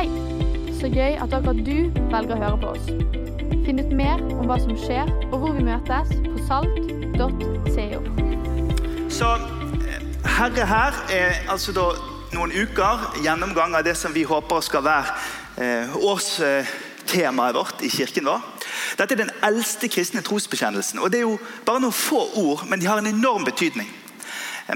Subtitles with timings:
[0.00, 0.08] Hei!
[0.80, 2.86] Så gøy at akkurat du velger å høre på oss.
[3.66, 7.98] Finn ut mer om hva som skjer og hvor vi møtes på salt.co.
[9.12, 10.06] Så eh,
[10.38, 11.84] Herre her er altså da
[12.32, 15.18] noen uker gjennomgang av det som vi håper skal være
[15.60, 18.40] eh, årstemaet vårt i kirken vår.
[18.96, 21.04] Dette er den eldste kristne trosbekjennelsen.
[21.04, 21.36] og Det er jo
[21.68, 23.92] bare noen få ord, men de har en enorm betydning.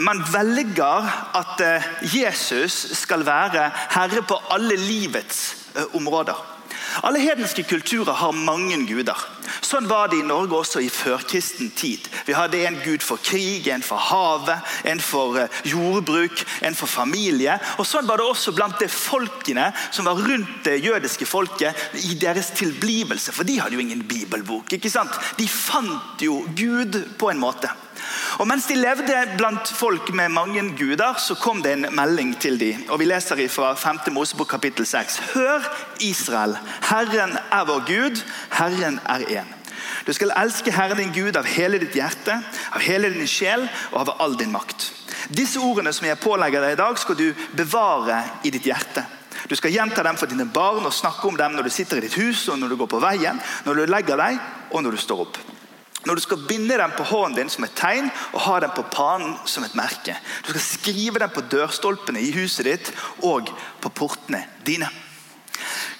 [0.00, 1.84] Man velger at eh,
[2.16, 6.54] Jesus skal være herre på alle livets eh, områder.
[7.02, 9.18] Alle hedenske kulturer har mange guder.
[9.64, 12.06] Sånn var det i Norge også i førkristen tid.
[12.26, 16.90] Vi hadde en gud for krig, en for havet, en for eh, jordbruk, en for
[16.90, 17.56] familie.
[17.78, 22.18] Og Sånn var det også blant de folkene som var rundt det jødiske folket i
[22.20, 23.34] deres tilblivelse.
[23.34, 24.74] For de hadde jo ingen bibelbok.
[24.74, 25.14] ikke sant?
[25.38, 27.70] De fant jo Gud på en måte.
[28.38, 32.60] Og Mens de levde blant folk med mange guder, så kom det en melding til
[32.60, 32.84] dem.
[32.88, 34.12] Og Vi leser fra 5.
[34.12, 35.18] Mosebok kapittel 6.
[35.34, 35.68] Hør,
[36.00, 36.56] Israel,
[36.90, 39.54] Herren er vår Gud, Herren er én.
[40.06, 42.36] Du skal elske Herren din Gud av hele ditt hjerte,
[42.72, 44.90] av hele din sjel og av all din makt.
[45.32, 49.04] Disse ordene som jeg pålegger deg i dag, skal du bevare i ditt hjerte.
[49.48, 52.06] Du skal gjenta dem for dine barn og snakke om dem når du sitter i
[52.06, 55.02] ditt hus og når du går på veien, når du legger deg og når du
[55.04, 55.40] står opp.
[56.04, 58.84] Når du skal binde dem på hånden din som et tegn og ha dem på
[58.92, 60.16] panen som et merke.
[60.44, 62.92] Du skal skrive dem på dørstolpene i huset ditt
[63.24, 63.48] og
[63.80, 64.90] på portene dine.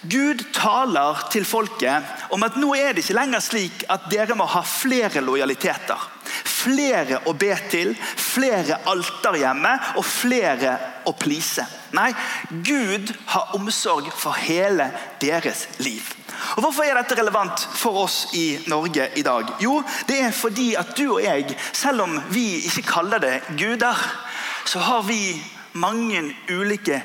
[0.05, 4.45] Gud taler til folket om at nå er det ikke lenger slik at dere må
[4.53, 6.11] ha flere lojaliteter.
[6.25, 10.77] Flere å be til, flere alter hjemme og flere
[11.08, 11.64] å please.
[11.94, 12.11] Nei,
[12.67, 14.89] Gud har omsorg for hele
[15.22, 16.02] deres liv.
[16.56, 19.55] Og Hvorfor er dette relevant for oss i Norge i dag?
[19.62, 24.00] Jo, det er fordi at du og jeg, selv om vi ikke kaller det guder,
[24.64, 25.36] så har vi
[25.75, 27.02] mange ulike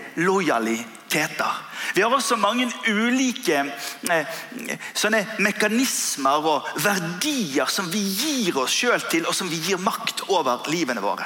[1.09, 1.51] lojaliteter.
[1.93, 3.63] Vi har også mange ulike
[4.09, 4.27] eh,
[4.93, 10.29] sånne mekanismer og verdier som vi gir oss sjøl til, og som vi gir makt
[10.29, 11.25] over livene våre.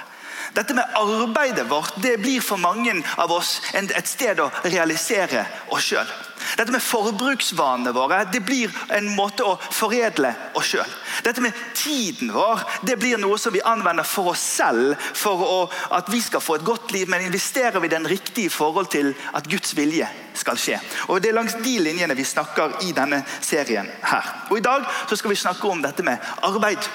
[0.53, 5.91] Dette med arbeidet vårt det blir for mange av oss et sted å realisere oss
[5.91, 6.09] sjøl.
[6.57, 10.95] Dette med forbruksvanene våre det blir en måte å foredle oss sjøl.
[11.25, 15.59] Dette med tiden vår det blir noe som vi anvender for oss selv for å,
[15.95, 17.09] at vi skal få et godt liv.
[17.09, 20.79] Men investerer vi den riktige i forhold til at Guds vilje skal skje.
[21.07, 24.29] Og Det er langs de linjene vi snakker i denne serien her.
[24.51, 26.91] Og I dag så skal vi snakke om dette med arbeid.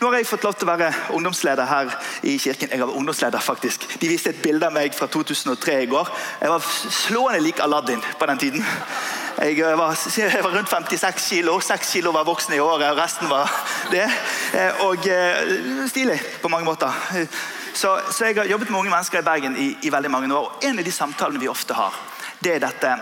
[0.00, 1.92] Nå har jeg fått lov til å være ungdomsleder her
[2.28, 2.72] i kirken.
[2.72, 3.86] Jeg var ungdomsleder faktisk.
[4.00, 6.10] De viste et bilde av meg fra 2003 i går.
[6.42, 6.66] Jeg var
[7.00, 8.66] slående lik Aladdin på den tiden.
[9.40, 11.60] Jeg var, jeg var, rundt 56 kilo.
[11.60, 13.52] 6 kilo var voksen i året, og resten var
[13.92, 14.04] det.
[14.52, 16.92] Eh, og eh, stilig på mange måter.
[17.72, 20.48] Så, så, jeg har jobbet med unge mennesker i Bergen i, i veldig mange år.
[20.48, 21.96] og En av de samtalene vi ofte har,
[22.40, 22.96] det er dette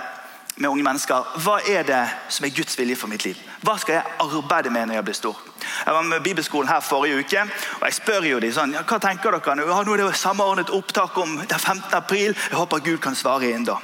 [0.57, 1.35] med unge mennesker.
[1.43, 3.39] Hva er det som er Guds vilje for mitt liv?
[3.63, 5.43] Hva skal jeg arbeide med når jeg blir stor?
[5.87, 7.45] Jeg var med Bibelskolen her forrige uke,
[7.81, 9.67] og jeg spør jo de sånn, ja, hva tenker dere nå?
[9.69, 11.91] Ja, nå er det samordnet opptak om den 15.
[11.97, 12.35] april.
[12.35, 13.79] Jeg håper Gud kan svare inn da.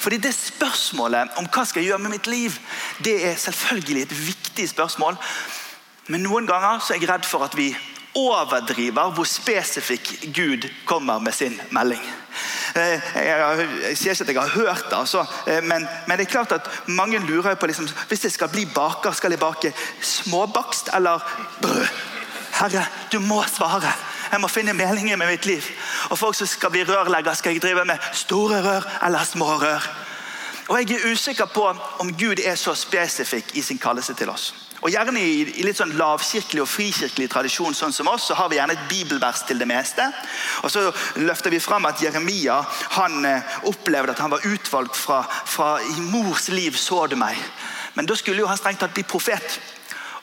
[0.00, 2.54] Fordi det Spørsmålet om hva skal jeg gjøre med mitt liv,
[3.04, 5.18] det er selvfølgelig et viktig spørsmål.
[6.12, 7.70] Men noen ganger så er jeg redd for at vi
[8.16, 12.02] overdriver hvor spesifikk Gud kommer med sin melding.
[12.76, 16.32] Eh, jeg, sier ikke at jeg har hørt det, altså, eh, men, men, det er
[16.32, 20.90] klart at mange lurer på liksom, hvis jeg skal bli baker, skal jeg bake småbakst
[20.94, 21.24] eller
[21.62, 21.86] brød?
[22.56, 23.92] Herre, du må svare.
[24.32, 25.64] Jeg må finne meningen med mitt liv.
[26.10, 29.88] Og folk som skal bli rørlegger, skal jeg drive med store rør eller små rør?
[30.68, 31.66] Og Jeg er usikker på
[31.98, 34.65] om Gud er så spesifikk i sin kallelse til oss.
[34.84, 38.50] Og Gjerne i, i, litt sånn lavkirkelig og frikirkelig tradisjon sånn som oss, så har
[38.52, 40.04] vi gjerne et bibelvers til det meste.
[40.62, 40.84] Og Så
[41.22, 42.60] løfter vi fram at Jeremia
[42.98, 47.40] han eh, opplevde at han var utvalgt fra, fra i mors liv så du meg.
[47.96, 49.58] Men da skulle jo han strengt tatt bli profet.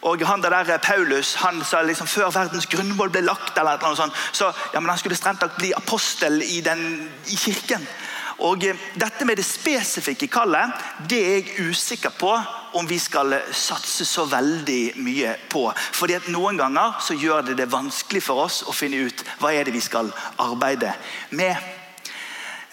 [0.04, 3.96] Og han der der Paulus han sa liksom før verdens grunnmål ble lagt, eller noe
[3.96, 7.88] sånt, så ja, men han skulle strengt tatt bli apostel i, den, i kirken.
[8.48, 12.34] Og eh, Dette med det spesifikke kallet det er jeg usikker på
[12.74, 15.68] om vi skal satse så veldig mye på.
[15.94, 19.54] Fordi at Noen ganger så gjør det det vanskelig for oss å finne ut hva
[19.54, 20.10] er det vi skal
[20.42, 20.96] arbeide
[21.38, 21.56] med.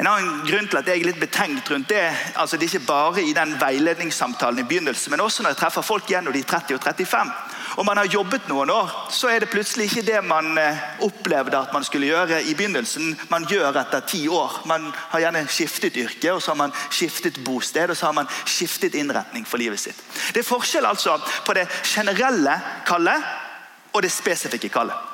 [0.00, 2.06] En annen grunn til at jeg er litt betenkt rundt det
[2.41, 5.85] altså det er ikke bare i den veiledningssamtalen i begynnelsen, men også når jeg treffer
[5.85, 7.35] folk gjennom de 30 og 35.
[7.77, 11.59] Om man har jobbet noen år, så er det plutselig ikke det man eh, opplevde
[11.59, 13.15] at man skulle gjøre i begynnelsen.
[13.31, 14.63] Man gjør etter ti år.
[14.71, 18.31] Man har gjerne skiftet yrke, og så har man skiftet bosted og så har man
[18.45, 20.03] skiftet innretning for livet sitt.
[20.35, 22.59] Det er forskjell altså på det generelle
[22.89, 23.31] kallet
[23.93, 25.10] og det spesifikke kallet.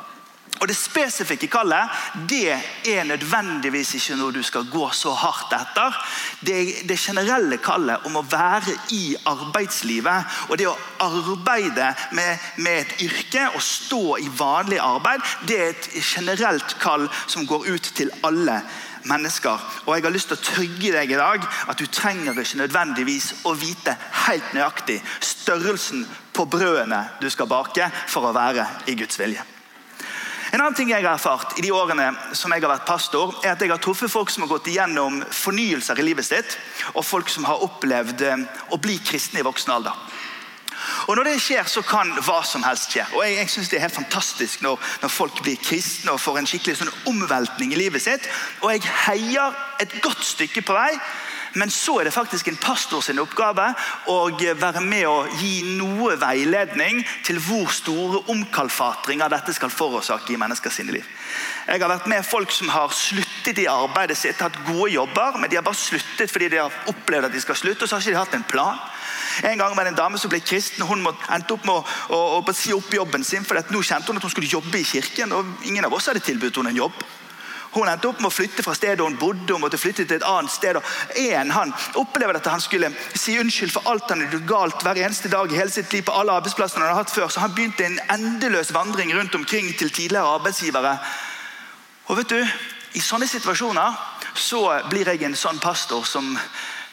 [0.60, 1.92] Og Det spesifikke kallet
[2.30, 2.54] det
[2.88, 5.98] er nødvendigvis ikke noe du skal gå så hardt etter.
[6.40, 12.82] Det, det generelle kallet om å være i arbeidslivet og det å arbeide med, med
[12.82, 17.90] et yrke og stå i vanlig arbeid, det er et generelt kall som går ut
[17.96, 18.60] til alle
[19.06, 19.60] mennesker.
[19.86, 23.32] Og Jeg har lyst til å trygge deg i dag at du trenger ikke nødvendigvis
[23.46, 26.06] å vite helt nøyaktig størrelsen
[26.36, 29.55] på brødene du skal bake for å være i Guds vilje.
[30.52, 33.54] En annen ting jeg har erfart i de årene som jeg har vært pastor, er
[33.54, 36.58] at jeg har truffet folk som har gått igjennom fornyelser i livet sitt,
[36.94, 40.06] og folk som har opplevd eh, å bli kristne i voksen alder.
[41.06, 43.04] Og Når det skjer, så kan hva som helst skje.
[43.14, 46.38] Og Jeg, jeg synes Det er helt fantastisk når, når, folk blir kristne og får
[46.40, 48.26] en skikkelig sånn omveltning i livet sitt.
[48.62, 50.92] Og jeg heier et godt stykke på vei
[51.56, 53.70] men så er det faktisk en pastor sin oppgave
[54.12, 54.16] å
[54.60, 60.82] være med å gi noe veiledning til hvor store omkalfatringer dette skal forårsake i menneskers
[60.86, 61.04] liv.
[61.66, 65.50] Jeg har vært med folk som har sluttet i arbeidet sitt, hatt gode jobber, men
[65.50, 68.04] de har bare sluttet fordi de har opplevd at de skal slutte, og så har
[68.04, 68.84] ikke de hatt en plan.
[69.44, 70.84] En gang var det en dame som ble kristen.
[70.84, 71.82] og Hun endte opp med å,
[72.16, 74.86] å, å si opp jobben sin, for nå kjente hun at hun skulle jobbe i
[74.86, 75.32] kirken.
[75.32, 77.04] og Ingen av oss hadde tilbudt henne en jobb.
[77.76, 80.24] Hun endte opp med å flytte fra stedet hun bodde og måtte flytte til et
[80.24, 80.78] annet sted.
[81.20, 85.28] En han opplever at han skulle si unnskyld for alt han gjort galt hver eneste
[85.32, 87.28] dag i hele sitt liv på alle arbeidsplassene han hadde hatt før.
[87.28, 90.96] Så han begynte en endeløs vandring rundt omkring til tidligere arbeidsgivere.
[92.08, 92.40] Og vet du,
[92.96, 94.00] I sånne situasjoner
[94.40, 96.32] så blir jeg en sånn pastor som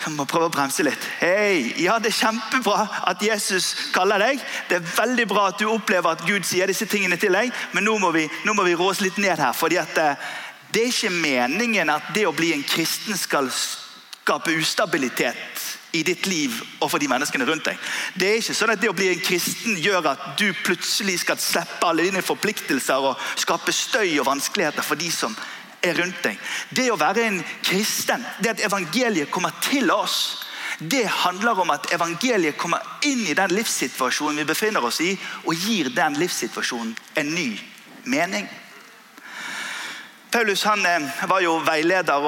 [0.03, 0.99] jeg må prøve å bremse litt.
[1.21, 4.41] Hei, ja, Det er kjempebra at Jesus kaller deg.
[4.67, 7.87] Det er veldig bra at du opplever at Gud sier disse tingene til deg, men
[7.87, 9.53] nå må vi, nå må vi rå oss litt ned her.
[9.53, 10.33] fordi at eh,
[10.73, 16.25] det er ikke meningen at det å bli en kristen skal skape ustabilitet i ditt
[16.25, 17.81] liv og for de menneskene rundt deg.
[18.17, 21.37] Det er ikke sånn at det å bli en kristen gjør at du plutselig skal
[21.41, 25.35] slippe alle dine forpliktelser og skape støy og vanskeligheter for de som
[25.83, 26.39] er rundt deg.
[26.73, 30.47] Det å være en kristen, det at evangeliet kommer til oss,
[30.79, 35.13] det handler om at evangeliet kommer inn i den livssituasjonen vi befinner oss i,
[35.45, 37.51] og gir den livssituasjonen en ny
[38.09, 38.47] mening.
[40.33, 42.23] Paulus han eh, var jo veileder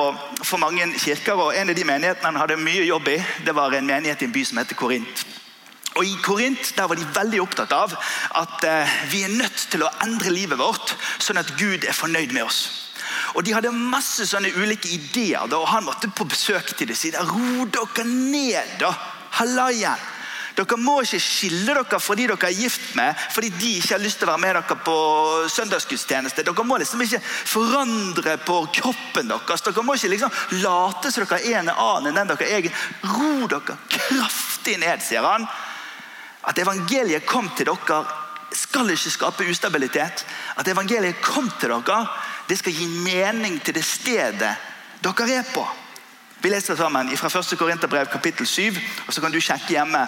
[0.46, 1.34] for mange kirker.
[1.34, 4.28] og En av de menighetene han hadde mye jobb i, det var en menighet i
[4.28, 5.24] en by som heter Korint.
[5.96, 7.96] Og I Korint der var de veldig opptatt av
[8.38, 12.36] at eh, vi er nødt til å endre livet vårt, sånn at Gud er fornøyd
[12.36, 12.62] med oss.
[13.34, 17.00] Og De hadde masse sånne ulike ideer, og han måtte på besøk til dem.
[17.00, 18.94] Si, Ro dere ned, da!
[19.40, 20.12] Halla igjen!
[20.56, 24.04] Dere må ikke skille dere fra de dere er gift med, fordi de ikke har
[24.04, 24.98] lyst til å være med dere på
[25.52, 26.46] søndagsgudstjeneste.
[26.48, 29.66] Dere må liksom ikke forandre på kroppen deres.
[29.66, 32.70] Dere må ikke liksom late som dere er en annen enn den dere er.
[33.04, 35.48] Ro dere kraftig ned, sier han.
[36.46, 38.04] At evangeliet kom til dere,
[38.56, 40.24] skal ikke skape ustabilitet.
[40.56, 42.04] At evangeliet kom til dere,
[42.48, 44.56] det skal gi mening til det stedet
[45.04, 45.66] dere er på.
[46.46, 47.58] Vi leser sammen fra 1.
[47.58, 48.76] Korinterbrev kapittel 7,
[49.08, 50.04] og så kan du sjekke hjemme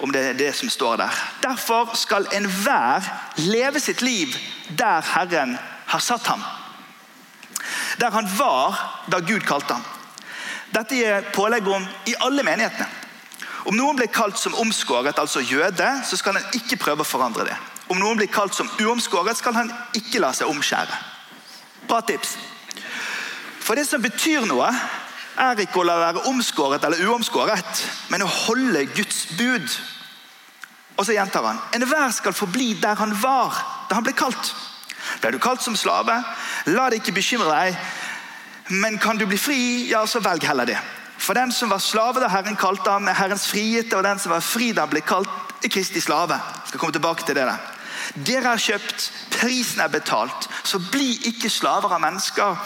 [0.00, 1.18] om det er det som står der.
[1.42, 3.04] Derfor skal enhver
[3.36, 4.32] leve sitt liv
[4.78, 6.40] der Herren har satt ham.
[8.00, 8.80] Der han var
[9.12, 9.84] da Gud kalte ham.
[10.72, 12.88] Dette gir pålegg om i alle menighetene.
[13.68, 17.50] Om noen blir kalt som omskåret, altså jøde, så skal han ikke prøve å forandre
[17.52, 17.60] det.
[17.92, 21.04] Om noen blir kalt som uomskåret, skal han ikke la seg omskjære.
[21.84, 22.38] Bra tips.
[23.60, 24.72] For det som betyr noe,
[25.40, 27.82] er ikke å la være omskåret eller uomskåret,
[28.12, 29.76] men å holde Guds bud.
[30.98, 33.56] Og så gjentar han enhver skal forbli der han var
[33.88, 34.52] da han ble kalt.
[35.20, 36.14] Ble du kalt som slave,
[36.70, 37.78] la det ikke bekymre deg.
[38.82, 40.78] Men kan du bli fri, ja, så velg heller det.
[41.22, 44.32] For den som var slave da Herren kalte ham, er Herrens frigitte, og den som
[44.34, 45.30] var fri da han ble kalt,
[45.62, 46.38] er Kristi slave.
[46.66, 47.68] Skal komme tilbake til det der.
[48.26, 49.04] Dere er kjøpt,
[49.36, 52.58] prisen er betalt, så bli ikke slaver av mennesker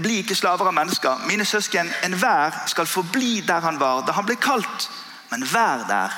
[0.00, 1.26] bli ikke slaver av mennesker.
[1.28, 4.88] Mine søsken, enhver skal forbli der han var da han ble kalt,
[5.30, 6.16] men vær der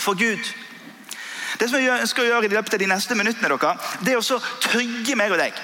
[0.00, 0.52] for Gud.
[1.60, 4.20] Det som jeg ønsker å gjøre i løpet av de neste minuttene, dere, det er
[4.20, 5.56] å trygge meg og deg,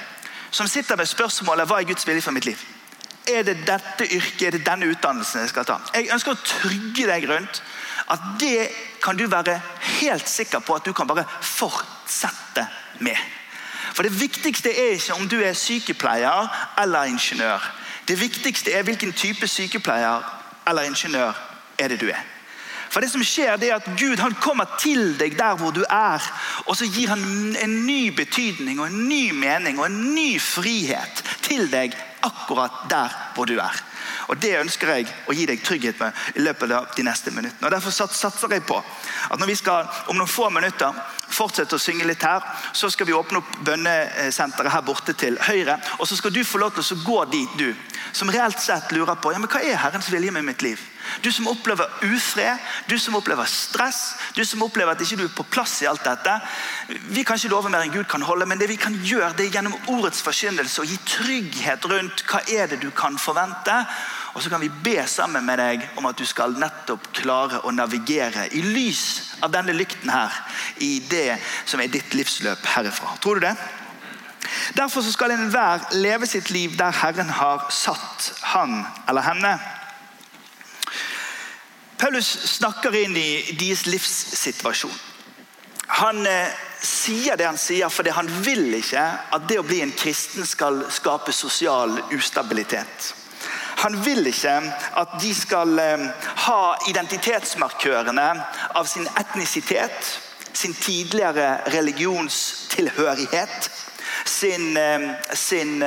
[0.51, 2.61] som sitter med spørsmålet hva er Guds vilje for mitt liv.
[3.27, 5.81] Er det dette yrket, er det denne utdannelsen jeg skal ta?
[5.97, 7.63] Jeg ønsker å trygge deg rundt
[8.13, 8.69] at det
[9.03, 9.57] kan du være
[10.01, 12.69] helt sikker på at du kan bare fortsette
[13.03, 13.19] med.
[13.97, 16.49] For Det viktigste er ikke om du er sykepleier
[16.83, 17.63] eller ingeniør.
[18.09, 20.21] Det viktigste er hvilken type sykepleier
[20.69, 21.33] eller ingeniør
[21.79, 22.21] er det du er.
[22.91, 25.81] For det som skjer det er at Gud han kommer til deg der hvor du
[25.91, 26.23] er,
[26.67, 31.25] og så gir han en ny betydning og en ny mening og en ny frihet
[31.43, 33.83] til deg akkurat der hvor du er.
[34.31, 37.67] Og Det ønsker jeg å gi deg trygghet med i løpet av de neste minuttene.
[37.67, 40.95] Og Derfor satser jeg på at når vi skal om noen få minutter
[41.33, 42.45] fortsette å synge litt her.
[42.73, 45.79] Så skal vi åpne opp bønnesenteret her borte til høyre.
[45.99, 47.71] Og så skal du få lov til å gå dit, du,
[48.17, 50.81] som reelt sett lurer på ja, men hva er Herrens vilje med mitt liv.
[51.23, 52.59] Du som opplever ufred,
[52.89, 56.05] du som opplever stress, du som opplever at ikke du er på plass i alt
[56.05, 56.35] dette.
[57.15, 59.49] Vi kan ikke love mer enn Gud kan holde, men det vi kan gjøre det
[59.49, 63.79] er gjennom ordets forkynnelse å gi trygghet rundt hva er det du kan forvente.
[64.37, 67.73] Og så kan vi be sammen med deg om at du skal nettopp klare å
[67.73, 69.07] navigere i lys
[69.41, 70.35] av denne lykten her,
[70.85, 73.17] i det som er ditt livsløp herifra.
[73.25, 73.57] Tror du det?
[74.77, 79.57] Derfor skal enhver leve sitt liv der Herren har satt han eller henne.
[81.99, 84.93] Paulus snakker inn i deres livssituasjon.
[85.87, 86.49] Han eh,
[86.83, 89.05] sier det han sier fordi han vil ikke
[89.37, 93.15] at det å bli en kristen skal skape sosial ustabilitet.
[93.85, 94.57] Han vil ikke
[95.01, 96.07] at de skal eh,
[96.49, 98.29] ha identitetsmarkørene
[98.77, 100.21] av sin etnisitet,
[100.53, 103.71] sin tidligere religionstilhørighet
[104.29, 104.79] sin,
[105.33, 105.85] sin,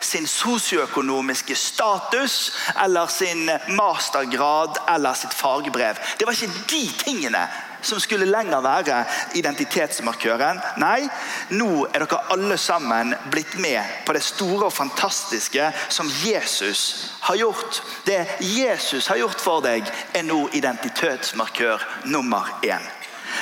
[0.00, 2.52] sin sosioøkonomiske status
[2.84, 5.98] eller sin mastergrad eller sitt fagbrev.
[6.18, 7.44] Det var ikke de tingene
[7.82, 9.04] som skulle lenger være
[9.34, 10.60] identitetsmarkøren.
[10.80, 11.08] Nei,
[11.56, 17.40] nå er dere alle sammen blitt med på det store og fantastiske som Jesus har
[17.40, 17.82] gjort.
[18.04, 22.84] Det Jesus har gjort for deg, er nå identitetsmarkør nummer én.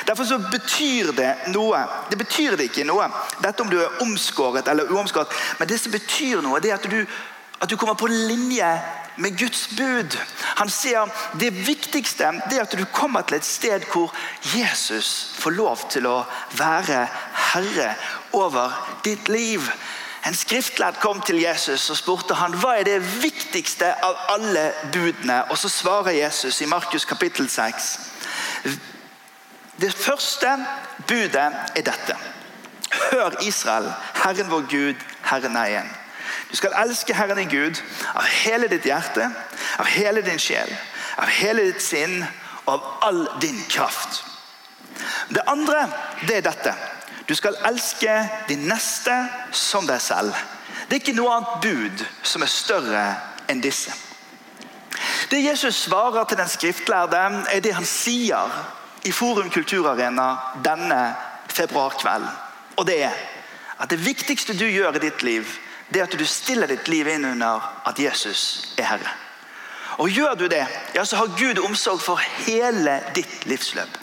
[0.08, 1.82] Derfor så betyr det noe.
[2.10, 3.10] Det betyr det ikke noe,
[3.44, 5.34] dette om du er omskåret eller uomskåret.
[5.58, 7.02] Men det som betyr noe, det er at du,
[7.60, 8.70] at du kommer på linje
[9.18, 10.16] med Guds bud.
[10.62, 14.14] Han sier det viktigste det er at du kommer til et sted hvor
[14.54, 16.22] Jesus får lov til å
[16.56, 17.04] være
[17.52, 17.92] herre
[18.32, 19.66] over ditt liv.
[20.26, 25.42] En skriftlærd kom til Jesus og spurte han, hva er det viktigste av alle budene.
[25.50, 27.98] Og Så svarer Jesus i Markus kapittel 6.
[29.80, 30.66] Det første
[31.06, 32.16] budet er dette.
[33.10, 33.92] Hør Israel,
[34.24, 34.94] Herren vår Gud,
[35.24, 35.90] Herren er igjen.
[36.50, 37.82] Du skal elske Herren din Gud
[38.14, 39.30] av hele ditt hjerte,
[39.78, 40.70] av hele din sjel,
[41.18, 42.24] av hele ditt sinn
[42.66, 44.24] og av all din kraft.
[45.28, 45.86] Det andre
[46.26, 46.74] det er dette.
[47.28, 48.14] Du skal elske
[48.48, 49.14] din neste
[49.52, 50.34] som deg selv.
[50.88, 53.04] Det er ikke noe annet bud som er større
[53.48, 53.92] enn disse.
[55.30, 57.20] Det Jesus svarer til den skriftlærde,
[57.52, 58.48] er det han sier
[59.02, 61.14] i Forum kulturarena denne
[61.48, 62.28] februarkvelden.
[62.76, 63.16] Og det er
[63.78, 65.46] at det viktigste du gjør i ditt liv,
[65.88, 69.14] det er at du stiller ditt liv inn under at Jesus er Herre.
[69.98, 73.98] Og Gjør du det, ja, så har Gud omsorg for hele ditt livsløp.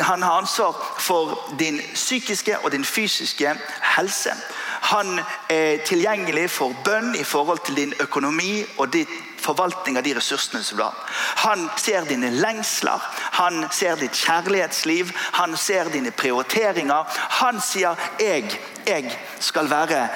[0.00, 3.54] Han har ansvar for din psykiske og din fysiske
[3.96, 4.34] helse.
[4.80, 5.20] Han
[5.50, 10.62] er tilgjengelig for bønn i forhold til din økonomi og ditt forvaltning av de ressursene
[10.64, 10.96] som du har.
[11.44, 13.02] Han ser dine lengsler,
[13.38, 17.04] han ser ditt kjærlighetsliv, han ser dine prioriteringer.
[17.42, 20.08] Han sier 'jeg, jeg skal være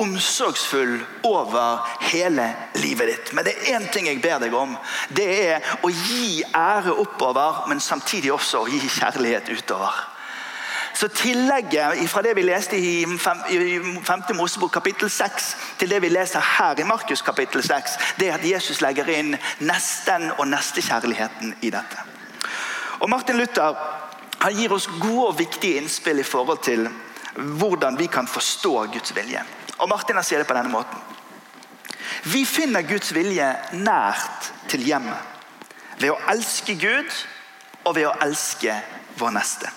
[0.00, 3.32] omsorgsfull over hele livet ditt.
[3.32, 4.76] Men det er én ting jeg ber deg om.
[5.08, 10.19] Det er å gi ære oppover, men samtidig også å gi kjærlighet utover.
[10.94, 14.36] Så tillegget fra det vi leste i 5.
[14.36, 18.46] Mosebok kapittel 6, til det vi leser her i Markus kapittel 6, det er at
[18.46, 22.06] Jesus legger inn nesten og nestekjærligheten i dette.
[23.00, 23.76] Og Martin Luther
[24.40, 26.88] han gir oss gode og viktige innspill i forhold til
[27.36, 29.42] hvordan vi kan forstå Guds vilje.
[29.78, 30.96] Og Martin sier det på denne måten.
[32.24, 37.12] Vi finner Guds vilje nært til hjemmet ved å elske Gud
[37.84, 38.74] og ved å elske
[39.20, 39.68] vår neste.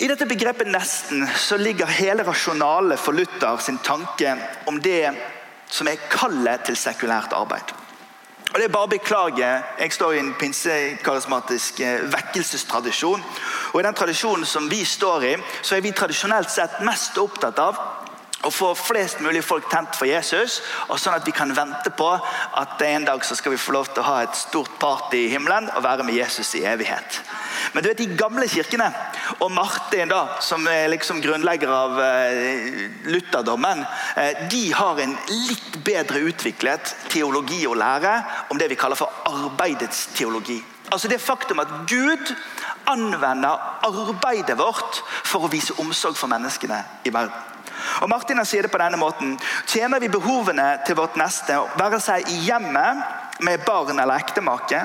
[0.00, 5.12] I dette begrepet 'nesten' så ligger hele rasjonalet for Luther sin tanke om det
[5.68, 7.74] som er kallet til sekulært arbeid.
[8.50, 9.50] Og det er bare å beklage.
[9.78, 13.22] Jeg står i en pinsekarismatisk eh, vekkelsestradisjon.
[13.72, 17.60] Og I den tradisjonen som vi står i, så er vi tradisjonelt sett mest opptatt
[17.60, 17.78] av
[18.42, 22.08] å få flest mulig folk tent for Jesus, og sånn at vi kan vente på
[22.56, 25.32] at en dag så skal vi få lov til å ha et stort party i
[25.34, 27.20] himmelen og være med Jesus i evighet.
[27.72, 28.88] Men du vet, de gamle kirkene,
[29.38, 33.84] og Martin, da, som er liksom grunnlegger av eh, lutherdommen,
[34.18, 38.16] eh, de har en litt bedre utviklet teologi og lære
[38.50, 40.58] om det vi kaller for arbeidets teologi.
[40.90, 42.34] Altså det faktum at Gud
[42.90, 47.49] anvender arbeidet vårt for å vise omsorg for menneskene i verden.
[48.02, 49.36] Og Martina sier det på denne måten.
[49.68, 54.82] Tjener vi behovene til vårt neste, være seg i hjemmet med barn eller ektemake,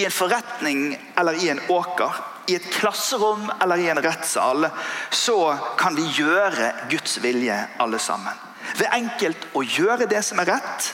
[0.00, 4.70] i en forretning eller i en åker, i et klasserom eller i en rettssal,
[5.10, 5.38] så
[5.76, 8.46] kan vi gjøre Guds vilje alle sammen.
[8.78, 10.88] Ved enkelt å gjøre det som er rett,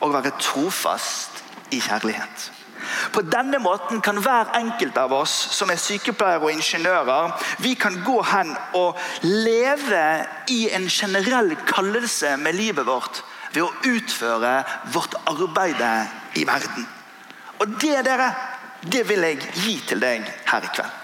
[0.00, 1.42] og være trofast
[1.74, 2.50] i kjærlighet.
[3.12, 7.98] På denne måten kan hver enkelt av oss som er sykepleiere og ingeniører, vi kan
[8.04, 10.04] gå hen og leve
[10.52, 14.54] i en generell kallelse med livet vårt ved å utføre
[14.94, 15.82] vårt arbeid
[16.38, 16.86] i verden.
[17.60, 18.30] Og det, dere,
[18.82, 20.99] det vil jeg gi til deg her i kveld.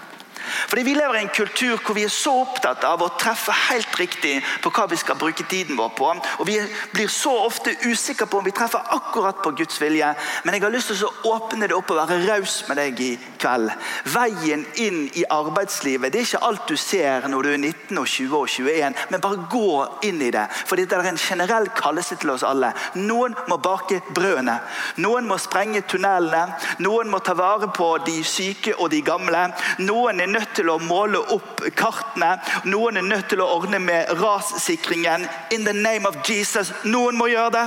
[0.67, 3.99] Fordi Vi lever i en kultur hvor vi er så opptatt av å treffe helt
[3.99, 4.33] riktig
[4.63, 6.09] på hva vi skal bruke tiden vår på.
[6.39, 6.57] Og Vi
[6.93, 10.13] blir så ofte usikre på om vi treffer akkurat på Guds vilje.
[10.43, 13.11] Men jeg har lyst til å åpne det opp og være raus med deg i
[13.39, 13.71] kveld.
[14.11, 18.07] Veien inn i arbeidslivet det er ikke alt du ser når du er 19, og
[18.07, 18.99] 20 og 21.
[19.11, 19.71] Men bare gå
[20.09, 20.47] inn i det.
[20.67, 22.73] For det er en generell kallelse til oss alle.
[22.99, 24.57] Noen må bake brødene.
[25.03, 26.57] Noen må sprenge tunnelene.
[26.83, 29.47] Noen må ta vare på de syke og de gamle.
[29.79, 32.35] Noen er nødt til å måle opp kartene.
[32.69, 35.27] Noen er nødt til å ordne med rassikringen.
[35.55, 36.73] In the name of Jesus.
[36.83, 37.65] Noen må gjøre det.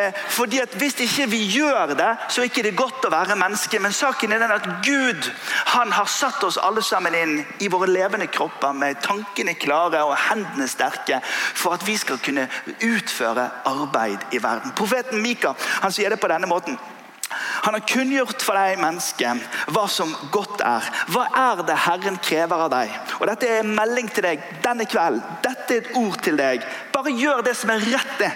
[0.00, 3.36] Eh, fordi at Hvis ikke vi gjør det, så er ikke det godt å være
[3.38, 3.78] menneske.
[3.80, 5.30] Men saken er den at Gud
[5.74, 10.16] han har satt oss alle sammen inn i våre levende kropper med tankene klare og
[10.28, 12.48] hendene sterke for at vi skal kunne
[12.82, 14.74] utføre arbeid i verden.
[14.76, 16.78] Profeten Mika han sier det på denne måten.
[17.64, 19.32] Han har kunngjort for deg, menneske,
[19.74, 20.88] hva som godt er.
[21.12, 22.92] Hva er det Herren krever av deg?
[23.20, 25.24] Og Dette er en melding til deg denne kvelden.
[25.44, 26.64] Dette er et ord til deg.
[26.94, 28.14] Bare gjør det som er rett.
[28.18, 28.30] det.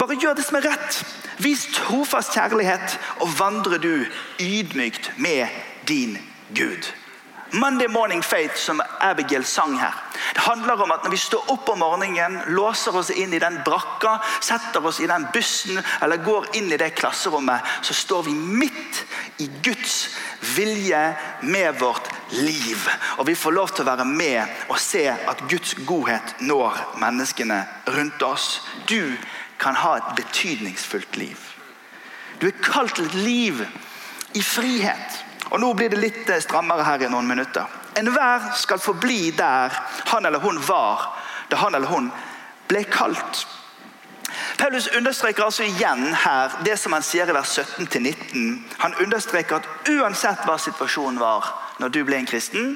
[0.00, 1.00] Bare gjør det som er rett.
[1.42, 4.06] Vis trofast kjærlighet, og vandrer du
[4.40, 5.48] ydmykt med
[5.88, 6.18] din
[6.54, 6.92] Gud.
[7.54, 9.94] Monday Morning Faith, som Abigail sang her.
[10.34, 13.60] Det handler om at når vi står opp om morgenen, låser oss inn i den
[13.62, 18.34] brakka, setter oss i den bussen eller går inn i det klasserommet, så står vi
[18.34, 19.04] midt
[19.38, 20.08] i Guds
[20.56, 21.02] vilje
[21.46, 22.88] med vårt liv.
[23.18, 27.60] Og vi får lov til å være med og se at Guds godhet når menneskene
[27.94, 28.48] rundt oss.
[28.90, 29.14] Du
[29.62, 31.38] kan ha et betydningsfullt liv.
[32.42, 33.62] Du er kalt til et liv
[34.34, 35.22] i frihet.
[35.54, 37.70] Og Nå blir det litt eh, strammere her i noen minutter.
[37.94, 39.74] Enhver skal forbli der
[40.10, 41.12] han eller hun var
[41.50, 42.08] da han eller hun
[42.66, 43.44] ble kalt.
[44.58, 48.64] Paulus understreker altså igjen her det som han sier i vers 17-19.
[48.82, 51.46] Han understreker at uansett hva situasjonen var
[51.78, 52.74] når du ble en kristen,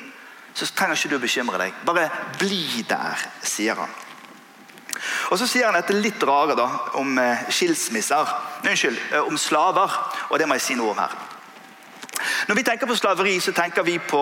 [0.55, 1.81] så trenger ikke du å bekymre deg.
[1.87, 2.07] Bare
[2.39, 3.91] bli der, sier han.
[5.31, 6.67] Og Så sier han dette litt rare da,
[6.99, 8.31] om eh, skilsmisser.
[8.65, 9.99] Unnskyld, eh, om slaver.
[10.31, 11.15] Og det må jeg si noe om her.
[12.49, 14.21] Når vi tenker på slaveri, så tenker vi på,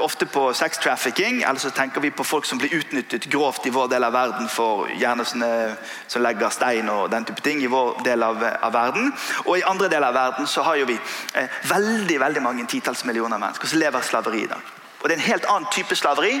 [0.00, 1.42] ofte på sex trafficking.
[1.42, 4.48] Eller så tenker vi på folk som blir utnyttet grovt i vår del av verden
[4.48, 9.12] for gjerne som legger stein og den type ting i vår del av, av verden.
[9.44, 10.96] Og i andre deler av verden så har jo vi
[11.34, 14.72] eh, veldig veldig mange titalls millioner mennesker som lever slaveri i dag.
[15.02, 16.38] Og Det er en helt annen type slaveri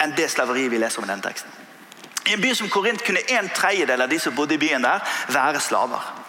[0.00, 1.60] enn det slaveriet vi leser om i denne teksten.
[2.24, 5.04] I en by som Korint kunne en tredjedel av de som bodde i byen der,
[5.28, 6.23] være slaver.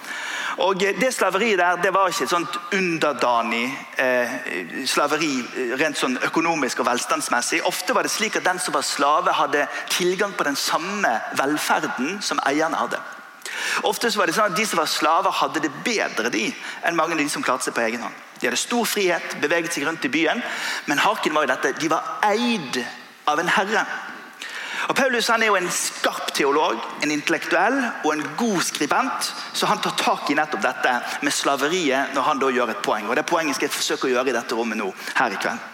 [0.58, 3.65] Og Det slaveriet der det var ikke et sånt underdanig
[4.00, 5.34] eh, slaveri
[5.76, 7.60] rent sånn økonomisk og velstandsmessig.
[7.68, 12.22] Ofte var det slik at den som var slave, hadde tilgang på den samme velferden
[12.22, 13.02] som eierne hadde.
[13.84, 16.48] Ofte var det sånn at De som var slaver, hadde det bedre de,
[16.84, 18.24] enn mange av de som klarte seg på egen hånd.
[18.39, 20.41] De hadde stor frihet, beveget seg rundt i byen,
[20.88, 22.82] men haken var jo dette, de var eid
[23.32, 23.86] av en herre.
[24.86, 29.32] Og Paulus han er jo en skarp teolog, en intellektuell og en god skribent.
[29.54, 30.93] Så han tar tak i nettopp dette
[31.26, 33.10] med slaveriet når han da gjør et poeng.
[33.10, 35.71] Og Det poenget skal jeg forsøke å gjøre i dette rommet nå, her i kveld.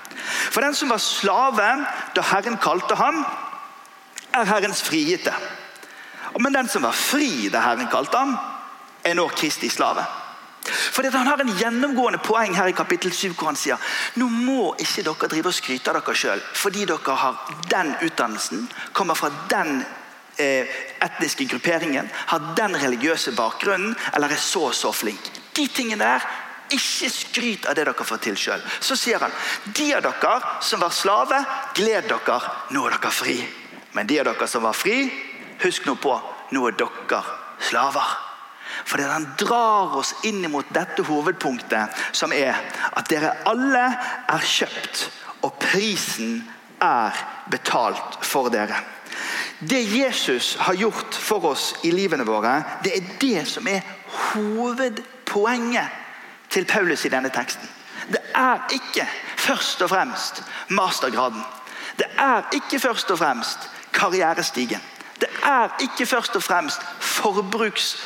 [0.51, 1.67] For den som var slave
[2.15, 3.23] da Herren kalte ham,
[4.31, 5.33] er Herrens frigitte.
[6.39, 8.37] Men den som var fri da Herren kalte ham,
[9.03, 10.05] er nå Kristi slave.
[10.67, 13.77] Fordi Han har en gjennomgående poeng her i kapittel 7 hvor han sier
[14.21, 17.39] nå må ikke dere drive og skryte av dere sjøl fordi dere har
[17.71, 19.81] den utdannelsen, kommer fra den
[20.37, 20.69] eh,
[21.01, 25.31] etniske grupperingen, har den religiøse bakgrunnen eller er så og så flink.
[25.55, 26.29] De tingene der
[26.71, 28.63] ikke skryt av det dere får til sjøl.
[28.79, 29.33] Så sier han
[29.75, 31.41] de av dere som var slave,
[31.75, 32.39] gled dere,
[32.71, 33.37] nå er dere fri.
[33.97, 35.05] Men de av dere som var fri,
[35.65, 36.17] husk nå på,
[36.55, 37.23] nå er dere
[37.61, 38.30] slaver.
[38.85, 42.57] Fordi han drar oss inn mot dette hovedpunktet, som er
[42.91, 43.85] at dere alle
[44.31, 45.05] er kjøpt,
[45.41, 46.41] og prisen
[46.81, 47.15] er
[47.51, 48.77] betalt for dere.
[49.59, 53.85] Det Jesus har gjort for oss i livene våre, det er det som er
[54.33, 55.99] hovedpoenget
[56.49, 57.69] til Paulus i denne teksten.
[58.11, 59.05] Det er ikke
[59.37, 61.43] først og fremst mastergraden.
[61.97, 64.81] Det er ikke først og fremst karrierestigen.
[65.21, 67.97] Det er ikke først og fremst forbruks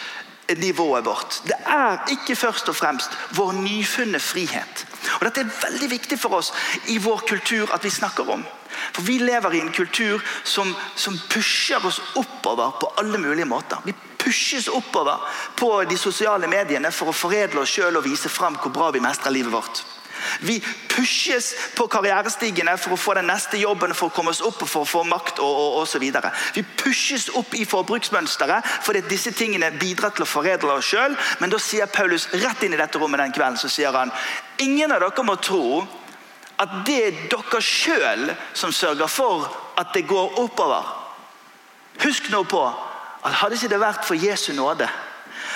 [0.58, 1.42] nivået vårt.
[1.44, 4.86] Det er ikke først og fremst vår nyfunne frihet.
[5.20, 6.54] Og Dette er veldig viktig for oss
[6.94, 8.46] i vår kultur at vi snakker om.
[8.94, 13.78] For Vi lever i en kultur som, som pusher oss oppover på alle mulige måter.
[13.86, 15.22] Vi pushes oppover
[15.56, 19.04] på de sosiale mediene for å foredle oss sjøl og vise fram hvor bra vi
[19.04, 19.84] mestrer livet vårt.
[20.40, 20.60] Vi
[20.90, 24.84] pushes på karrierestigene for å få den neste jobben, for å komme oss opp for
[24.84, 26.32] å få makt og, og så videre.
[26.56, 31.16] Vi pushes opp i forbruksmønsteret fordi disse tingene bidrar til å foredle oss sjøl.
[31.42, 34.14] Men da sier Paulus rett inn i dette rommet den kvelden så sier han,
[34.64, 35.86] ingen av dere må tro
[36.62, 40.88] at det er dere sjøl som sørger for at det går oppover.
[42.04, 42.62] Husk nå på
[43.26, 44.88] at hadde ikke det vært for Jesu nåde,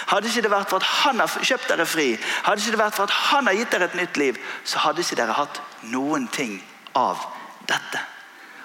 [0.08, 2.12] hadde ikke det vært for at han har kjøpt dere fri,
[2.44, 5.04] hadde ikke det vært for at han har gitt dere et nytt liv, så hadde
[5.04, 6.58] ikke dere hatt noen ting
[6.98, 7.28] av
[7.68, 8.06] dette.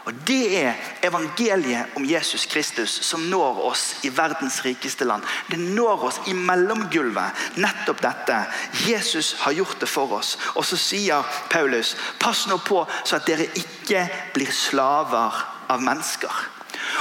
[0.05, 5.25] Og Det er evangeliet om Jesus Kristus som når oss i verdens rikeste land.
[5.49, 7.57] Det når oss i mellomgulvet.
[7.57, 8.42] Nettopp dette.
[8.87, 10.37] Jesus har gjort det for oss.
[10.55, 14.05] Og så sier Paulus, pass nå på så at dere ikke
[14.37, 15.40] blir slaver
[15.73, 16.44] av mennesker.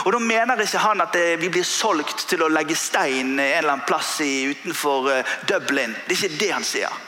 [0.03, 3.75] Og Da mener ikke han at vi blir solgt til å legge stein en eller
[3.75, 5.95] annen plass utenfor eh, Dublin.
[6.07, 6.99] Det er ikke det han sier.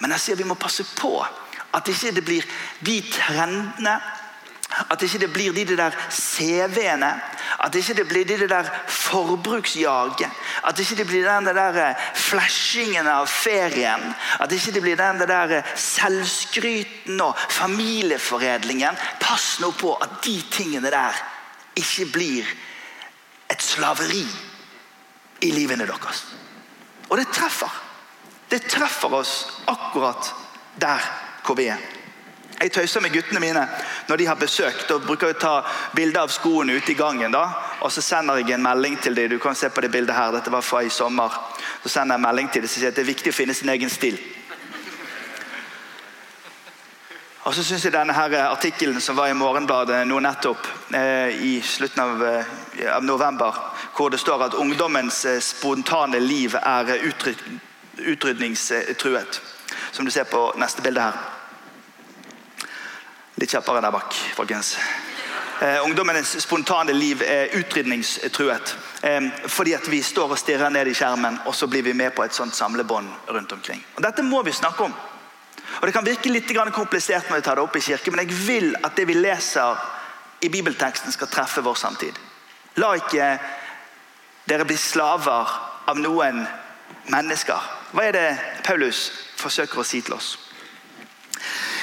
[0.00, 2.46] Men han sier vi må passe på at ikke det blir
[2.80, 3.98] de trendene
[4.70, 7.10] at ikke det blir de der CV-ene.
[7.58, 10.30] At ikke det blir de der forbruksjaget.
[10.64, 14.14] At ikke det blir den der eh, flashingen av ferien.
[14.38, 18.96] At ikke det blir den der eh, selvskryten og familieforedlingen.
[19.20, 21.18] Pass nå på at de tingene der
[21.80, 22.50] ikke blir
[23.50, 24.24] et slaveri
[25.40, 26.24] i livene deres.
[27.08, 27.72] Og det treffer.
[28.50, 29.34] Det treffer oss
[29.70, 30.34] akkurat
[30.80, 31.02] der
[31.46, 31.80] hvor vi er.
[32.60, 33.62] Jeg tøyser med guttene mine
[34.08, 34.82] når de har besøk.
[34.88, 35.52] Da bruker å ta
[35.96, 37.32] bilde av skoene ute i gangen.
[37.32, 37.46] da,
[37.80, 39.30] og Så sender jeg en melding til dem.
[39.30, 40.32] Du kan se på det bildet her.
[40.32, 41.30] Dette var fra i sommer.
[41.82, 43.54] Så sender jeg en melding til dem som sier at det er viktig å finne
[43.54, 44.18] sin egen stil.
[47.44, 51.62] Og så synes jeg denne her artikkelen som var i Morgenbladet nå nettopp, eh, i
[51.64, 53.54] slutten av, eh, av, november,
[53.96, 56.98] hvor det står at ungdommens eh, spontane liv er
[57.96, 59.40] utrydningstruet.
[59.92, 61.12] Som du ser på neste bilde her.
[63.40, 64.76] Litt kjappere der bak, folkens.
[65.60, 68.76] Eh, ungdommenes spontane liv er utrydningstruet.
[69.02, 72.14] Eh, fordi at vi står og stirrer ned i skjermen, og så blir vi med
[72.14, 73.84] på et sånt samlebånd rundt omkring.
[73.96, 74.94] Og Dette må vi snakke om.
[75.78, 78.36] Og Det kan virke litt komplisert når vi tar det opp i kirke, men jeg
[78.46, 79.76] vil at det vi leser
[80.40, 82.16] i bibelteksten, skal treffe vår samtid.
[82.76, 83.38] La ikke
[84.48, 85.50] dere bli slaver
[85.86, 86.46] av noen
[87.12, 87.60] mennesker.
[87.92, 88.28] Hva er det
[88.64, 90.38] Paulus forsøker å si til oss?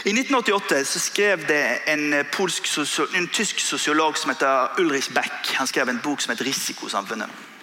[0.08, 2.70] I 1988 så skrev det en, polsk,
[3.18, 5.54] en tysk sosiolog som heter Ulrich Beck.
[5.58, 7.57] Han skrev en bok som heter 'Risikosamfunnet'.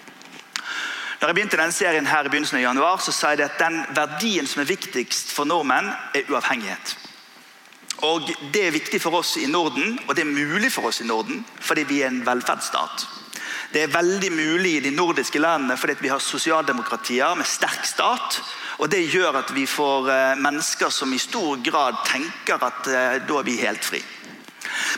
[1.20, 3.81] Når jeg begynte denne serien her i begynnelsen av januar, så sa jeg at den
[3.96, 6.96] verdien som er viktigst for nordmenn, er uavhengighet.
[8.05, 11.07] Og Det er viktig for oss i Norden, og det er mulig for oss i
[11.07, 13.07] Norden fordi vi er en velferdsstat.
[13.72, 18.42] Det er veldig mulig i de nordiske landene fordi vi har sosialdemokratier med sterk stat
[18.79, 23.20] og Det gjør at vi får eh, mennesker som i stor grad tenker at eh,
[23.22, 24.00] da er vi helt fri.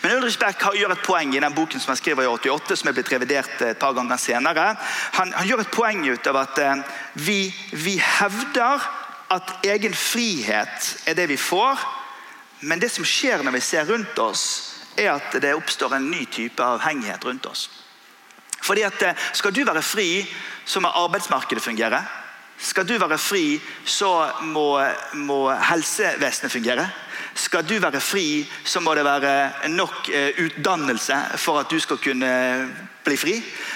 [0.03, 2.91] Men Ulrich Beck gjør et poeng i den boken som han skriver i 88, som
[2.91, 4.69] er blitt revidert et par ganger senere.
[5.19, 6.85] Han, han gjør et poeng ut av at eh,
[7.27, 7.41] vi,
[7.73, 8.87] vi hevder
[9.35, 11.81] at egen frihet er det vi får,
[12.67, 14.45] men det som skjer når vi ser rundt oss,
[14.97, 17.69] er at det oppstår en ny type avhengighet rundt oss.
[18.63, 20.27] Fordi at Skal du være fri,
[20.65, 22.01] så må arbeidsmarkedet fungere.
[22.59, 24.81] Skal du være fri, så må,
[25.15, 26.89] må helsevesenet fungere.
[27.37, 32.01] Skal du være fri, så må det være nok eh, utdannelse for at du skal
[32.01, 32.31] kunne
[33.05, 33.35] bli fri.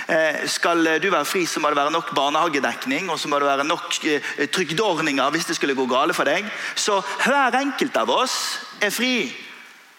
[0.09, 3.51] Eh, skal du være fri, så må det være nok barnehagedekning og så må det
[3.51, 6.49] være nok eh, trygdeordninger hvis det skulle gå gale for deg.
[6.75, 8.37] Så hver enkelt av oss
[8.81, 9.29] er fri,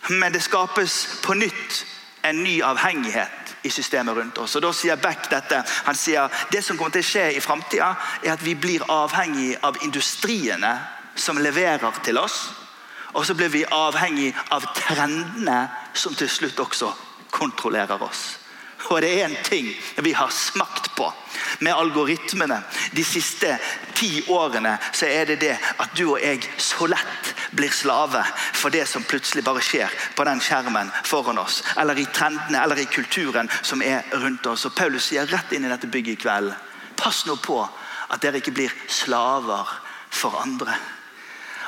[0.10, 1.84] men det skapes på nytt
[2.26, 4.56] en ny avhengighet i systemet rundt oss.
[4.56, 5.62] Og Da sier Beck dette.
[5.86, 7.94] Han sier det som kommer til å skje i framtida,
[8.24, 10.74] er at vi blir avhengig av industriene
[11.16, 12.61] som leverer til oss.
[13.14, 16.92] Og så blir vi avhengig av trendene som til slutt også
[17.32, 18.42] kontrollerer oss.
[18.90, 19.68] Og det er en ting
[20.04, 21.06] vi har smakt på
[21.60, 22.58] med algoritmene
[22.96, 23.54] de siste
[23.96, 28.24] ti årene, så er det det at du og jeg så lett blir slave
[28.58, 32.80] for det som plutselig bare skjer på den skjermen foran oss, eller i trendene eller
[32.82, 34.66] i kulturen som er rundt oss.
[34.66, 36.54] Og Paulus sier rett inn i dette bygget i kveld
[37.02, 37.62] pass nå på
[38.12, 39.70] at dere ikke blir slaver
[40.12, 40.76] for andre.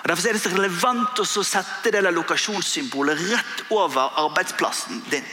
[0.03, 5.23] Og Derfor er det så relevant å sette det lokasjonssymbolet rett over arbeidsplassen din.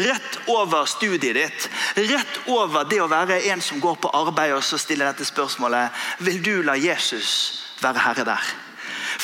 [0.00, 1.66] Rett over studiet ditt.
[2.08, 6.06] Rett over det å være en som går på arbeid og så stiller dette spørsmålet
[6.24, 7.34] Vil du la Jesus
[7.82, 8.54] være herre der?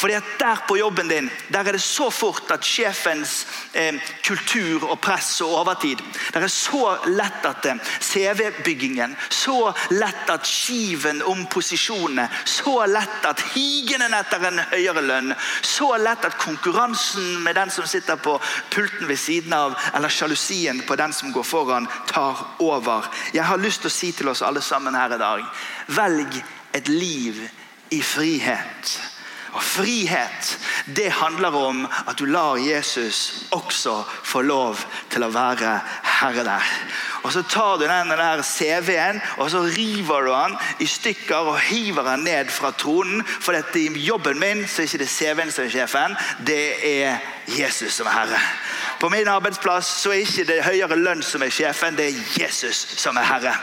[0.00, 4.86] Fordi at Der på jobben din der er det så fort at sjefens eh, kultur
[4.90, 5.98] og press og overtid
[6.32, 13.26] Det er så lett at eh, CV-byggingen, så lett at skiven om posisjonene, så lett
[13.28, 18.38] at higenen etter en høyere lønn, så lett at konkurransen med den som sitter på
[18.70, 23.10] pulten ved siden av, eller sjalusien på den som går foran, tar over.
[23.34, 25.44] Jeg har lyst til å si til oss alle sammen her i dag
[25.90, 27.48] velg et liv
[27.90, 29.09] i frihet.
[29.52, 30.58] Og Frihet
[30.96, 34.78] det handler om at du lar Jesus også få lov
[35.10, 35.78] til å være
[36.20, 36.74] herre der.
[37.22, 42.02] Og Så tar du den CV-en og så river du den i stykker og hiver
[42.02, 43.24] den ned fra tronen.
[43.26, 47.18] For dette i jobben min så er ikke det CV-en som er sjefen, det er
[47.46, 48.40] Jesus som er herre.
[49.00, 52.82] På min arbeidsplass så er ikke det høyere lønn som er sjefen, det er Jesus
[53.00, 53.54] som er herre.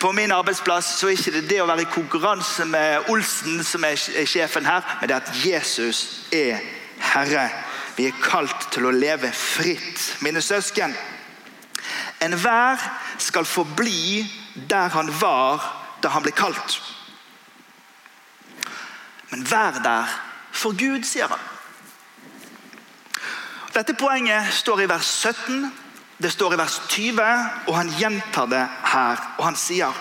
[0.00, 3.84] På min arbeidsplass så er ikke det det å være i konkurranse med Olsen som
[3.84, 6.00] er sjefen her, men det er at Jesus
[6.32, 6.64] er
[7.12, 7.50] herre.
[7.98, 10.06] Vi er kalt til å leve fritt.
[10.24, 10.96] Mine søsken,
[12.24, 12.80] enhver
[13.20, 14.24] skal forbli
[14.72, 15.68] der han var
[16.00, 16.80] da han ble kalt.
[19.28, 20.18] Men vær der
[20.52, 21.57] for Gud, sier han.
[23.78, 25.68] Dette poenget står i vers 17,
[26.18, 27.26] det står i vers 20,
[27.68, 29.20] og han gjentar det her.
[29.38, 30.00] Og han sier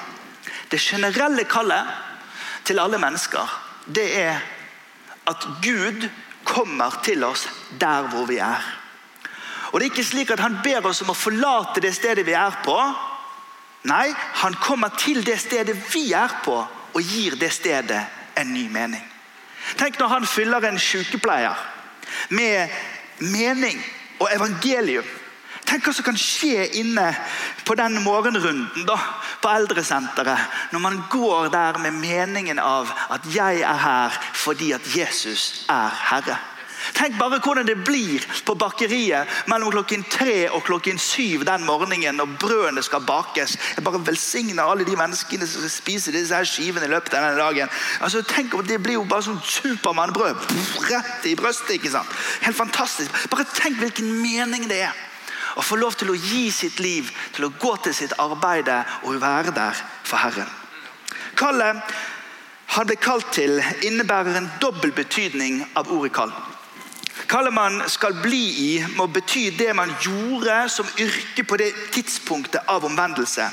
[0.71, 1.91] det generelle kallet
[2.65, 3.45] til alle mennesker,
[3.85, 4.41] det er
[5.29, 6.07] at Gud
[6.47, 7.45] kommer til oss
[7.77, 8.65] der hvor vi er.
[9.69, 12.33] Og Det er ikke slik at han ber oss om å forlate det stedet vi
[12.33, 12.79] er på.
[13.93, 14.09] Nei,
[14.41, 16.57] han kommer til det stedet vi er på,
[16.93, 18.01] og gir det stedet
[18.41, 19.05] en ny mening.
[19.77, 21.67] Tenk når han fyller en sykepleier
[22.33, 22.71] med
[23.19, 23.79] mening
[24.19, 25.05] og evangelium.
[25.67, 27.09] Tenk hva som kan skje inne
[27.67, 28.95] på den morgenrunden da,
[29.43, 30.39] på eldresenteret.
[30.71, 35.89] Når man går der med meningen av at 'jeg er her fordi at Jesus er
[35.89, 36.56] Herre'.
[36.97, 42.17] Tenk bare hvordan det blir på bakeriet mellom klokken tre og klokken syv den morgenen
[42.17, 43.57] når brødene skal bakes.
[43.75, 47.27] Jeg bare velsigner alle de menneskene som skal spise disse her skivene i løpet av
[47.27, 47.69] denne dagen.
[48.01, 50.41] Altså, tenk om Det blir jo bare sånn Supermann-brød
[50.89, 51.77] rett i brøstet.
[51.77, 52.17] ikke sant?
[52.41, 53.13] Helt fantastisk.
[53.29, 55.05] Bare tenk hvilken mening det er
[55.57, 58.69] å få lov til å gi sitt liv, til å gå til sitt arbeid
[59.03, 60.49] og være der for Herren.
[61.37, 61.81] Kallet
[62.75, 66.33] han ble kalt til, innebærer en dobbel betydning av ordet kall.
[67.27, 72.63] Kallet man skal bli i, må bety det man gjorde som yrke på det tidspunktet
[72.71, 73.49] av omvendelse.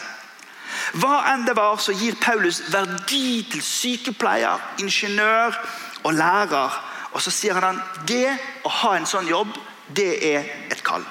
[1.03, 5.59] Hva enn det var, så gir Paulus verdi til sykepleier, ingeniør
[6.05, 6.79] og lærer.
[7.15, 8.31] Og så sier han at det
[8.67, 9.55] å ha en sånn jobb,
[9.95, 11.03] det er et kall.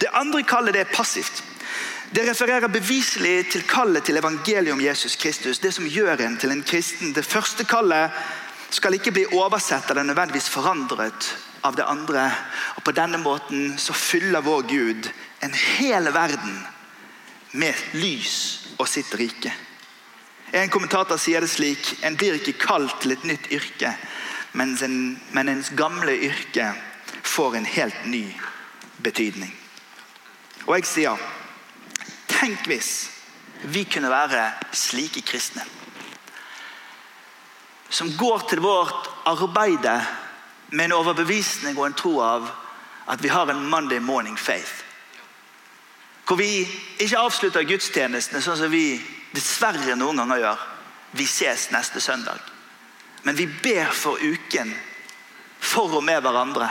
[0.00, 1.42] Det andre kallet det er passivt.
[2.12, 5.60] Det refererer beviselig til kallet til evangeliet om Jesus Kristus.
[5.60, 7.12] Det som gjør en til en kristen.
[7.12, 8.12] Det første kallet
[8.72, 11.28] skal ikke bli oversett eller nødvendigvis forandret
[11.68, 12.30] av det andre.
[12.76, 15.10] Og På denne måten så fyller vår Gud
[15.44, 16.58] en hel verden
[17.52, 18.36] med lys
[18.78, 19.52] og sitt rike.
[20.52, 23.92] En kommentator sier det slik En blir ikke kalt til et nytt yrke,
[24.56, 26.70] men, en, men ens gamle yrke
[27.22, 28.24] får en helt ny
[29.04, 29.52] betydning.
[30.66, 31.28] Og jeg sier
[32.28, 32.92] Tenk hvis
[33.72, 34.44] vi kunne være
[34.76, 35.64] slike kristne.
[37.90, 39.96] Som går til vårt arbeide
[40.70, 42.48] med en overbevisning og en tro av
[43.08, 44.84] at vi har en Monday morning faith.
[46.26, 46.68] Hvor vi
[47.00, 48.98] ikke avslutter gudstjenestene sånn som vi
[49.32, 50.66] dessverre noen ganger gjør.
[51.16, 52.42] Vi ses neste søndag.
[53.24, 54.74] Men vi ber for uken,
[55.58, 56.68] for og med hverandre,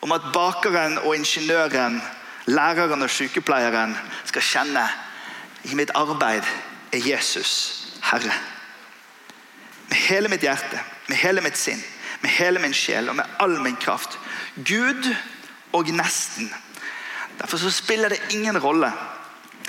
[0.00, 2.00] om at bakeren og ingeniøren,
[2.48, 3.92] læreren og sykepleieren
[4.24, 4.86] skal kjenne
[5.68, 6.46] i mitt arbeid
[6.92, 7.52] er Jesus
[8.08, 8.32] Herre.
[9.88, 11.82] Med hele mitt hjerte, med hele mitt sinn
[12.28, 14.18] med hele min sjel og med all min kraft.
[14.56, 15.14] Gud
[15.72, 16.52] og nesten.
[17.38, 18.92] Derfor så spiller det ingen rolle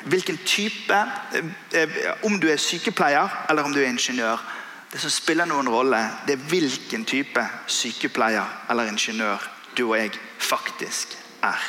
[0.04, 0.96] hvilken type
[1.34, 1.90] eh, eh,
[2.24, 4.38] Om du er sykepleier eller om du er ingeniør.
[4.92, 9.44] Det som spiller noen rolle, det er hvilken type sykepleier eller ingeniør
[9.78, 11.60] du og jeg faktisk er.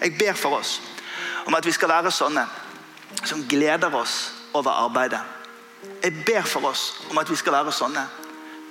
[0.00, 0.80] Jeg ber for oss
[1.46, 2.46] om at vi skal være sånne
[3.24, 5.20] som gleder oss over arbeidet.
[6.02, 8.06] Jeg ber for oss om at vi skal være sånne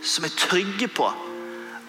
[0.02, 1.10] som er trygge på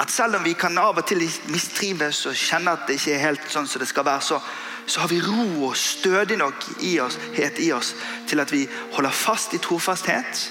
[0.02, 1.22] at selv om vi kan av og til
[1.52, 4.40] mistrives og kjenne at det ikke er helt sånn som det skal være, så,
[4.86, 7.92] så har vi ro og stødig nok i oss, i oss
[8.28, 8.64] til at vi
[8.96, 10.42] holder fast i trofasthet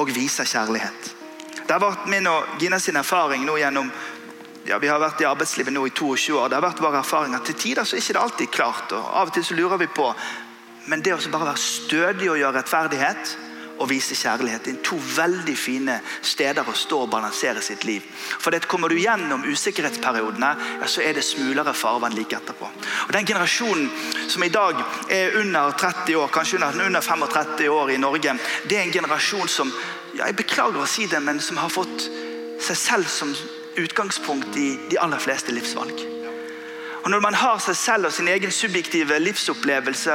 [0.00, 1.10] og viser kjærlighet.
[1.64, 3.90] Det har vært min og Gina sin erfaring nå gjennom
[4.64, 6.48] ja, Vi har vært i arbeidslivet nå i 22 år.
[6.48, 8.92] Det har vært vår erfaring at Til tider så er det ikke alltid klart.
[8.96, 10.06] og Av og til så lurer vi på
[10.88, 13.34] Men det å bare være stødig og gjøre rettferdighet
[13.78, 14.64] og vise kjærlighet.
[14.64, 18.04] Det er to veldig fine steder å stå og balansere sitt liv.
[18.38, 22.70] For det Kommer du gjennom usikkerhetsperiodene, ja, så er det smulere farvann like etterpå.
[23.06, 23.90] Og Den generasjonen
[24.28, 28.82] som i dag er under 30 år, kanskje under 35 år i Norge, det er
[28.82, 29.72] en generasjon som
[30.14, 32.08] ja, jeg beklager å si det, men som har fått
[32.62, 33.34] seg selv som
[33.76, 36.14] utgangspunkt i de aller fleste livsvalg.
[37.04, 40.14] Og Når man har seg selv og sin egen subjektive livsopplevelse,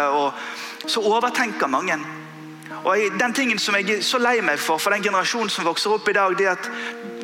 [0.87, 1.99] så overtenker mange.
[2.83, 5.93] Og den tingen som jeg er så lei meg for for den generasjonen som vokser
[5.93, 6.69] opp i dag, det er at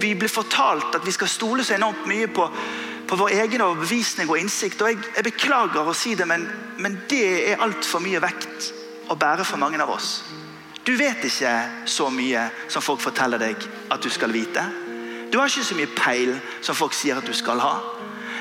[0.01, 2.47] vi blir fortalt at vi skal stole så enormt mye på,
[3.07, 4.81] på vår egen overbevisning og innsikt.
[4.81, 8.71] Og jeg, jeg beklager å si det, men, men det er altfor mye vekt
[9.09, 10.17] å bære for mange av oss.
[10.85, 11.53] Du vet ikke
[11.89, 14.61] så mye som folk forteller deg at du skal vite.
[15.31, 17.77] Du har ikke så mye peil som folk sier at du skal ha.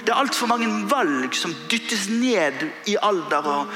[0.04, 3.46] Det er altfor mange valg som dyttes ned i alder.
[3.48, 3.70] og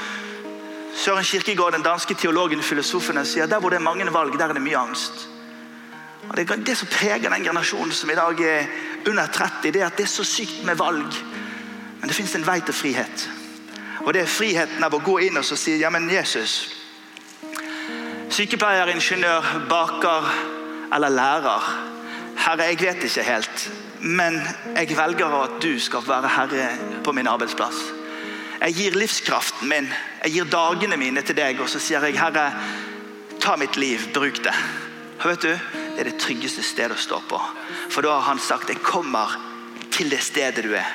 [0.95, 4.47] Søren Kirkegaard, den danske teologen og filosofen, sier der hvor det er mange valg, der
[4.47, 5.27] er det mye angst.
[6.29, 8.65] Og det, det som preger den generasjonen som i dag er
[9.07, 11.13] under 30, det er at det er så sykt med valg.
[11.99, 13.29] Men det fins en vei til frihet.
[13.99, 16.75] Og det er friheten av å gå inn og si ja, men Jesus
[18.29, 20.27] Sykepleier, ingeniør, baker
[20.93, 21.69] eller lærer.
[22.37, 23.63] Herre, jeg vet ikke helt,
[23.99, 24.37] men
[24.75, 26.69] jeg velger at du skal være herre
[27.03, 27.98] på min arbeidsplass.
[28.59, 29.87] Jeg gir livskraften min,
[30.25, 32.49] jeg gir dagene mine til deg, og så sier jeg, Herre,
[33.39, 34.55] ta mitt liv, bruk det.
[35.19, 35.53] Og vet du,
[35.99, 37.37] Det er det tryggeste stedet å stå på.
[37.91, 39.33] For da har han sagt, jeg kommer
[39.91, 40.87] til det stedet du er,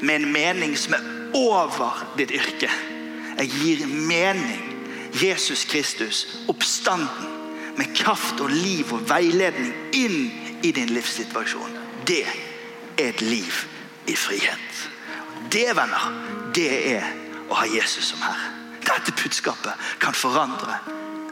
[0.00, 1.04] med en mening som er
[1.36, 2.70] over ditt yrke.
[3.38, 4.64] Jeg gir mening.
[5.12, 7.36] Jesus Kristus, oppstanden,
[7.76, 10.30] med kraft og liv og veiledning inn
[10.64, 11.76] i din livssituasjon.
[12.08, 13.64] Det er et liv
[14.08, 14.82] i frihet.
[15.52, 16.08] Det, venner,
[16.58, 17.04] det er
[17.48, 18.50] å ha Jesus som Herre.
[18.82, 20.78] Dette budskapet kan forandre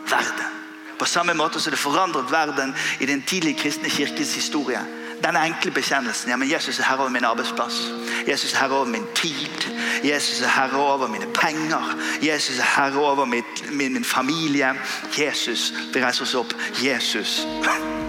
[0.06, 0.52] verden.
[0.98, 4.80] På samme måte som det forandret verden i den tidlige kristne kirkes historie.
[5.24, 6.30] Denne enkle bekjennelsen.
[6.30, 7.80] ja, men Jesus er herre over min arbeidsplass.
[8.28, 9.66] Jesus er herre over min tid.
[10.04, 11.96] Jesus er herre over mine penger.
[12.22, 14.74] Jesus er herre over mitt, min, min familie.
[15.18, 16.54] Jesus, vi reiser oss opp.
[16.84, 17.46] Jesus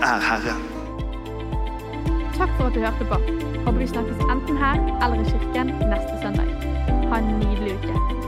[0.03, 0.55] er herre.
[2.37, 3.21] Takk for at du hørte på.
[3.65, 6.96] Håper vi snakkes enten her eller i kirken neste søndag.
[7.09, 8.26] Ha en nydelig uke.